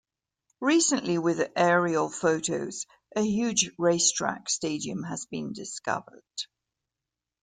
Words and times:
Recently 0.61 1.19
with 1.19 1.51
aerial 1.55 2.09
photos, 2.09 2.87
a 3.15 3.21
huge 3.21 3.69
racetrack 3.77 4.49
stadium 4.49 5.03
has 5.03 5.27
been 5.27 5.53
discovered. 5.53 6.23